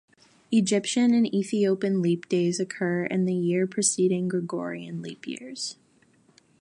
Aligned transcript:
Egyptian 0.51 1.13
and 1.13 1.31
Ethiopian 1.31 2.01
leap 2.01 2.27
days 2.27 2.59
occur 2.59 3.03
in 3.05 3.25
the 3.25 3.35
year 3.35 3.67
preceding 3.67 4.27
Gregorian 4.27 4.99
leap 5.03 5.27
years. 5.27 5.75